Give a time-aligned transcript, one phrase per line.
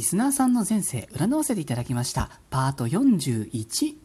[0.00, 2.30] リスナーさんの前世占わせていただきました。
[2.48, 3.99] パート41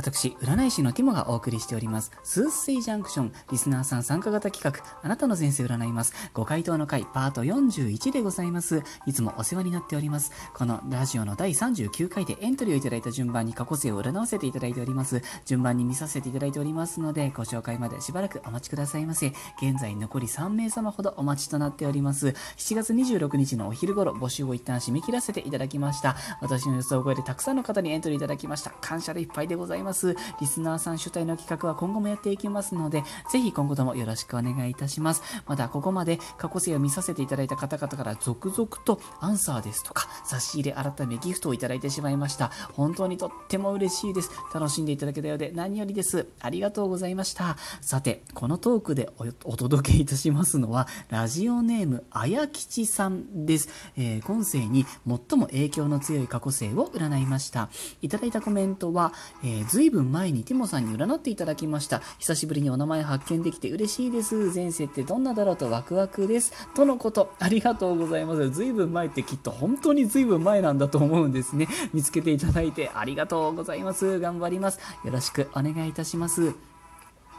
[0.00, 8.82] 私、占い師のティモがお送りしております、スースイジャンクション、リスナーさん参加型企画、あなたの前世占います、ご回答の回、パート41でございます。
[9.04, 10.32] いつもお世話になっております。
[10.54, 15.20] このラジオの第39回でエントリーをいただいた順番に過去世を占わせていただいております。
[15.44, 19.34] 順番に見させていただいておりますので、ご紹介までしばらくお待ちくださいませ。
[19.60, 22.28] 現在残り3名様ほどお待ちとなっております。
[22.56, 26.16] 7月26日のお昼頃、募集を一旦締め切らせていただきました。
[26.40, 28.70] 私の予想を超えてたくさんの方にエントリーいただきました。
[28.80, 29.89] 感謝でいっぱいでございます。
[29.90, 35.22] ますリスナーさん主体の企画は今後もやっていきますので、ぜひ今後ともよろしくお願いいたします。
[35.46, 42.50] また、ここまで過去生を見させていただいた方々から続々とアンサーですとか、差し入れ改めギフトをいただいてしまいました。
[42.74, 44.30] 本当にとっても嬉しいです。
[44.54, 46.28] 楽しんでいただけたようで何よりです。
[46.40, 47.56] ありがとうございました。
[47.80, 49.10] さて、このトークで
[49.44, 53.68] お届けいたしますのは、ラジオネーム、あやきちさんです。
[53.96, 57.68] えー、今世に最も影響の強い過去生を占いました。
[58.02, 62.02] いただいたコメントは、えー、ずいぶん前にティモさんに占っていただきました。
[62.18, 64.52] 久しぶりにお名前発見できて嬉しいです。
[64.54, 66.52] 前世ってどんなだろうとワクワクです。
[66.74, 67.32] とのこと。
[67.38, 68.50] ありがとうございます。
[68.50, 71.66] ずいぶん前ってきっと本当にずいぶん前なんだと思うんですね。
[71.94, 74.20] 見つけていただいてありがとうございます。
[74.20, 74.80] 頑張ります。
[75.02, 76.69] よろしくお願いいたします。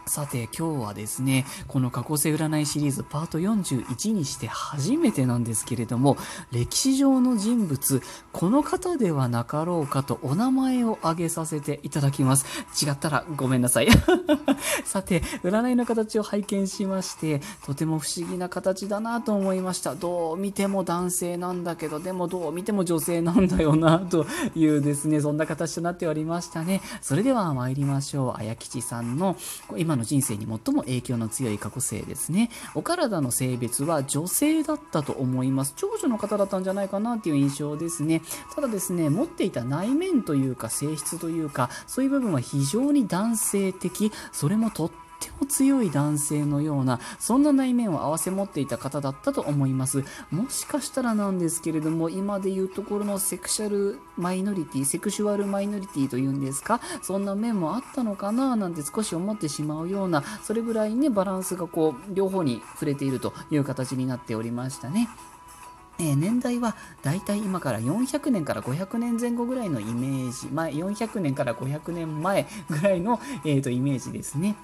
[0.06, 6.18] さて今日はですね、この過去性占いシリーズパート41にして初めてなんですけれども、
[6.52, 12.46] 歴史上の人物、この方ではなかろうかとお名前を挙げさせていただきます。
[12.84, 13.88] 違ったらごめんなさい。
[14.84, 19.96] さて、占いの形を拝見しまして、とても不思議な形だなと思いました。
[19.96, 26.82] どう見ても男性なんだけど、でもどう見ても女性なんだよなというですね、そんな形となっておりましたね。
[27.02, 28.40] それでは参りましょう。
[28.40, 29.38] あやきちさんの
[29.78, 32.50] 今今の人生に最も影響の強い過去性ですね。
[32.76, 35.74] お体の性別は女性だったと思います。
[35.76, 38.22] 長女の方だったんじゃないかなっていう印象ですね。
[38.56, 50.04] ただですね、持っていた内面というか性質というか、そういう部分は非常に男性的、それもとってても強い男性のような、そんな内面を併せ持っていた方だったと思います。
[50.32, 65.10] もしかしたらなんですけれども、今で言うところのセクシャルマイノリティ、セクシュアルマイノリティというんですか、そんな面もあったのかななんて少し思ってしまうような、それぐらいね、バランスがこう、両方に触れているという形になっておりましたね。
[66.00, 74.56] 年代はだいたい今から400年から500年前後ぐらいのイメージ、まあ、400年から500年前ぐらいの、えーとイメージですね。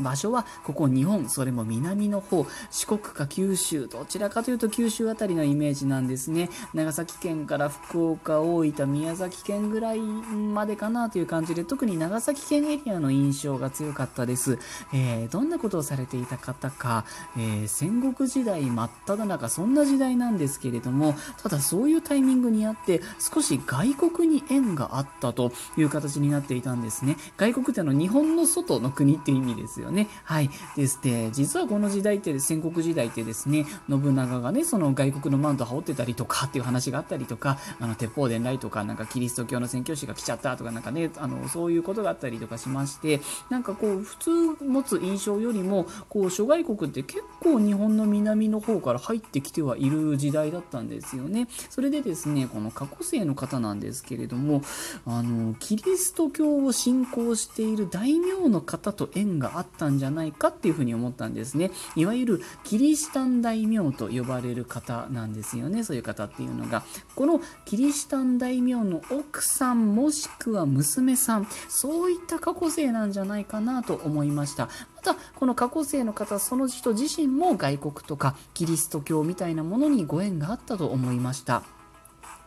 [0.00, 6.50] 場所はここ日本、それも南の方、四国か九州、どちらかというと九州あたりのイメージなんですね。
[6.74, 14.58] 長崎県から福岡、大分、宮崎県ぐらいまでかなという感じで、特に長崎県エリアの印象が強かったです。
[14.92, 17.04] えー、どんなことをされていた方か、
[17.36, 27.16] えー、戦国時代真っ只中、そんな時代なんですけれども、ただそういうタイミングにあって、少し外国に縁があったという形になっていたんですね。
[27.36, 30.08] 外国ってのは日本の外の国っていう意味ですよね。
[30.24, 30.50] はい。
[30.76, 43.20] ですで、実はこの時代って戦国時代ってですね、信長がね、その外国のマント羽織ってたりとかっていう話があったりとか、あの、鉄砲伝来とか、なんかキリスト教の宣教師が来ちゃったとかなんかね、あの、そういうことがあったりとかしまして、
[43.50, 51.48] なんかこう、普通持つ印象よりも、こう、諸外国って結構日本の南の方から入ってきてはいる時代だったんですよね。
[51.70, 54.62] それでですね、この過去生の方なんですけれども、
[55.06, 61.70] あの、キリスト教を信仰している大名の方と縁があったんじゃないかっていうふうに思ったんですね。
[61.96, 65.82] いわゆるキリシタン大名と呼ばれる方なんですよね。
[65.82, 66.84] そういう方っていうのが。
[67.14, 74.68] このキリシタン大名の奥さんもしくは娘さん、そういった過去性なんじゃないかなと思いました。
[74.96, 81.81] また、この過去性の方、その人自身も外国とかキリスト教みたいなものにご縁があったと思いました。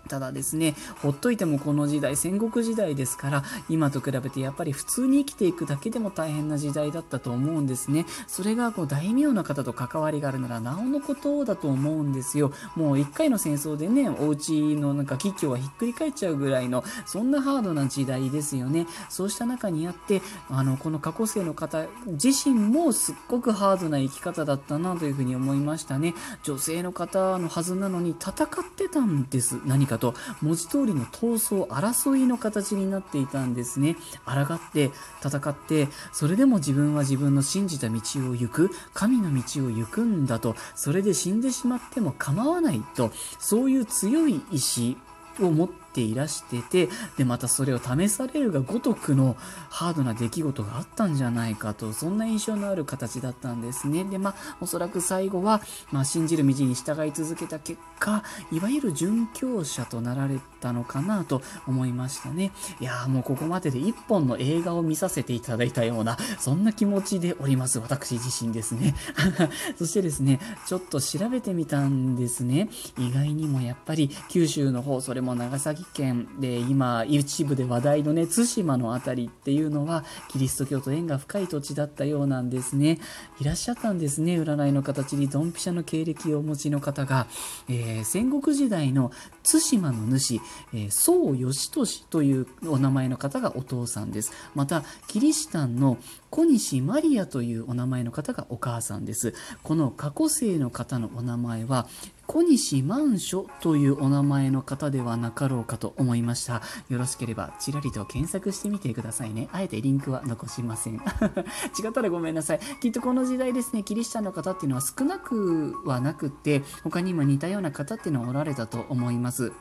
[0.07, 8.05] ただですね、ほっといてもこの時代、戦国時代ですから、今と比べてやっぱり普通に生きていくだけでも大変な時代だったと思うんですね。
[8.27, 12.51] それがこう大名の方と関わりがあるならなおのことだと思うんですよ。
[12.75, 18.87] もう一回の戦争でね、お家のなんか吉居はひっくり返っちゃうぐらいの、そんなハードな時代ですよね。
[19.09, 26.13] そうした中にあって、あの、この過去生の方自身もすっごくハードな生き方だったなというふうに思いましたね。
[26.43, 29.59] 女性の方のはずなのに戦ってたんです。
[29.65, 33.95] 何かかと文字通りの闘争争いの形になっていたんですね。
[34.25, 34.91] 抗って
[35.23, 38.71] 戦ってそれでも自分は自分の信じた道を行く。
[38.93, 40.55] 神の道を行くんだと。
[40.75, 43.11] それで死んでしまっても構わないと。
[43.39, 44.97] そういう強い意志
[45.39, 49.37] を持ってっていらしてて、で、またそれを試されるがごとくの
[49.69, 54.03] ハードな出来事があったんじゃないかと、そんな印象のある形だったんですね。
[54.03, 55.61] で、まあ、おそらく最後は、
[55.93, 62.51] まあ、信じる道に従い続けた結果、いわゆる殉教者となられたのかなと思いましたね。
[62.81, 68.95] いやーもうここまでで一本の映画を見させていただいたような、そんな気持ちでおります、私自身ですね。
[69.79, 72.69] そしてですね、ちょっと調べてみたんですね。
[72.97, 82.99] 意外にもやっぱり九州の方、それも長崎県で今一部で話題のね、対馬の辺りっていうのは、キリスト教と縁が深い土地だったようなんですね。
[83.39, 87.27] いらっしゃったんですね、占いの形にドンピシャの経歴をお持ちの方が、
[87.69, 89.11] えー、戦国時代の
[89.43, 90.41] 対馬の主、
[90.73, 94.31] えー、宋義俊というお名前の方がお父さんです。
[94.53, 95.97] また、キリシタンの
[96.29, 99.33] 小西マリアというお名前の方がお母さんです。
[99.63, 101.87] この過去生の方のお名前は、
[102.27, 106.61] 小西万書というお名前の方ではなかろうかと思いました。
[106.89, 109.47] よろしければ、ちらりと検索してみてくださいね。
[109.51, 110.95] あえてリンクは残しません。
[111.79, 112.59] 違ったらごめんなさい。
[112.81, 119.51] きっとこの時代ですね、キリシタンの方っていうのは少なくはなくって、他にも似たような方っていうのはおられたと思います。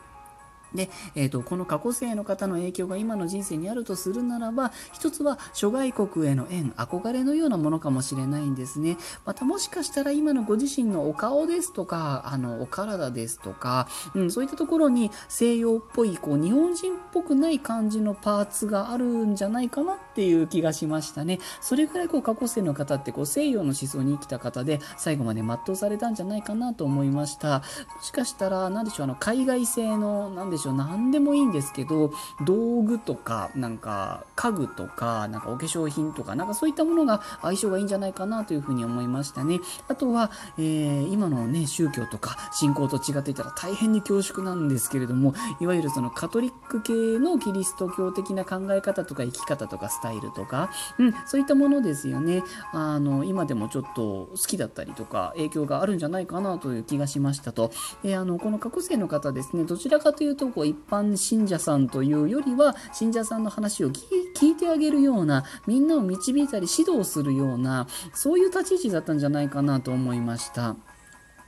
[0.75, 8.97] で、えーと、この過去生の方の影響が今の人生にあるとするならば一つは諸外国への縁憧れのようなものかもしれないんですね。
[9.25, 21.39] またもしかしたら今のご自身のお顔ですとかあのお体ですとか、うん、そういったところに西洋っぽいこう日本人っぽくない感じのパーツがあるんじゃないかなっていう気がしましたね。
[21.61, 27.59] それぐらいこう過去生の方ってこう西洋の思想に生きた方で最後まで全うされたんじゃないかなと思いました。
[27.95, 32.11] もしかしたら何でしょうあの海外製の何でしょう何でもいいんですけど
[32.45, 39.59] 道具とかなんか家具とかなんかお化粧品とかなんかそういったものが相性がいいんじゃないかなというふうに思いましたね。
[39.87, 52.43] あとは、えー、今のね宗教とか信仰と違っていたら大変に恐縮なんですけれどもいわゆるそのカトリック系のキリスト教的な考え方とか生き方とかスタイルとか、うん、そういったものですよね。
[52.71, 57.71] あの今でもちょっと好きだったりとか影響があるんじゃないかなという気がしましたと、
[58.03, 70.75] えー、あのこの過去生の方ですねどちらかというとこう一般信者さんというよりは信者さんの話を聞いてあげるようなみんなを導いたり指導するようなそういう立ち位置だったんじゃないかなと思いました。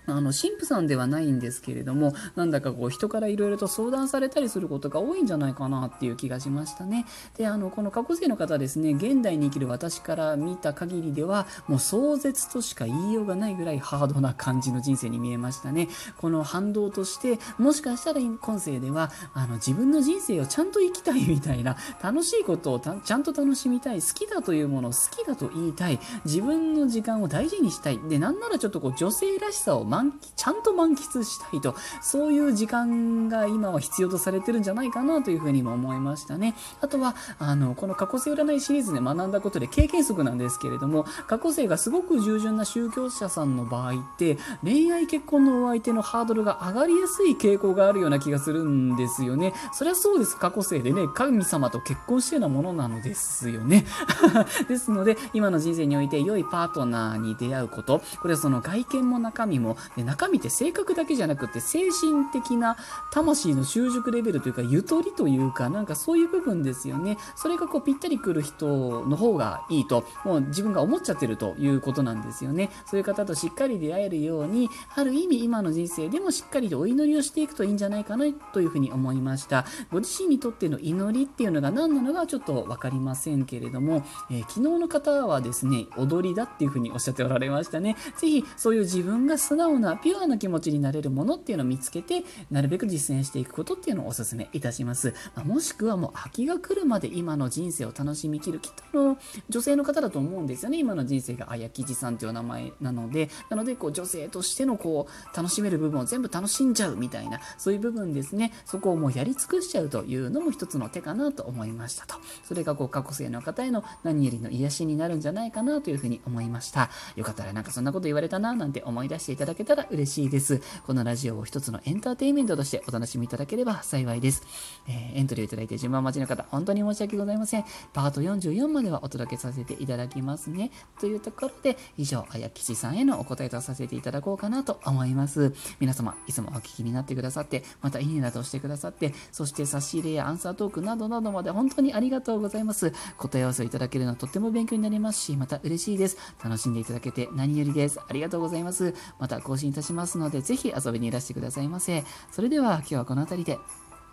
[0.08, 7.06] あの、神父さんではないんですけれども、なんだかこう、人からいろいろと相談されたりすることが多いんじゃないかなっていう気がしましたね。
[7.38, 15.90] で、あの、この過去生の方ですね、現代に生きる私から見た限りでは、もう壮絶としか言いようがないぐらいハードな感じの人生に見えましたね。
[16.18, 28.00] この反動として、もしかしたら今世では、あの、自分の人生をちゃんと生きたいみたいな、楽しいことをちゃんと楽しみたい、好きだというものを好きだと言いたい、自分の時間を大事にしたい。
[28.10, 36.56] で、なんならちょっとこう、女性らしさを満ちゃんと満喫したいと、そういう時間が今は必要とされてるんじゃないかなというふうにも思いましたね。
[36.82, 49.54] あとは、あの、この過去性占いシリーズで学んだことで経験則なんですけれども、過去性がすごく従順な宗教者さんの場合って、恋愛結婚のお相手のハードルが上がりやすい傾向があるような気がするんですよね。
[49.74, 50.38] そりゃそうです。
[50.38, 53.86] 過去性でね、神様と結婚してようなものなのですよね。
[54.68, 62.76] ですので、今の人生において良いパートナーに出会うこと、これはその外見も中身も、中中身って性格だけじゃなくて精神的な
[63.12, 67.18] 魂の習熟レベルというかゆとりというかなんかそういう部分ですよね。
[67.36, 72.70] それがこうぴったりくる人の方がいいともう自分が思っちゃってるということなんですよね。
[72.86, 79.66] そういう方としっかり出会えるようにある意味今の人生でもしっかりとお祈りをしていくといいんじゃないかなというふうに思いました。
[79.92, 87.96] ご自身にとっての祈りっていうのが何なのかちょっと分かりませんけれども、えー、昨日の方はですね踊りだっていうふうにおっしゃっておられましたね。
[88.18, 95.14] ぜひそういう自分が素直なピュアな気持ちになれるものっていうのを見つけて、なるべく実践していくことっていうのをお勧めいたします。
[95.36, 99.18] まあ、もしくはもう秋が来るまで今の人生を楽しみきる、きっとの
[99.50, 100.80] 女性の方だと思うんですよね。
[100.80, 108.54] 今の人生があやきじさんというお名前なので、なのでこう女性としてのこう楽しめる部分を全部楽しんじゃうみたいな、そういう部分ですね。
[108.66, 112.16] そこをもうやり尽くしちゃうというのも一つの手かなと思いましたと。
[112.44, 116.90] それがこう過去生の方への何よりの癒しになるんじゃないかなというふうに思いました。
[117.16, 120.62] よかったらなんかそんなこと言われたななんて思い出していただけたら嬉しいです。。
[120.86, 124.44] このラジオを一つのエンターテインメントとしてお楽しみいただければ幸いです。
[124.88, 127.66] えー、エントリーをいただいて順番待ちの方、本当に申し訳ございません。
[127.94, 130.72] パート44まではお届けさせていただきますね。
[131.00, 135.54] というところで、以上、あやきしさんへのお答えとさせていただこうかなと思います。
[135.80, 142.94] 皆様、いつもお聞きになってくださって、またいいねなどしてくださって、そして差し入れやアンサートークなどなどまで本当にありがとうございます。
[143.18, 146.18] 答え合わせをいただけるのはとっても勉強になりますし、また嬉しいです。
[146.44, 148.00] 楽しんでいただけて何よりです。
[148.00, 148.94] ありがとうございます。
[149.20, 152.04] また更新いたしますので、ぜひ遊びにいらしてくださいませ。
[152.32, 153.58] それでは今日はこの辺りで。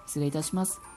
[0.07, 0.94] 失礼いたします。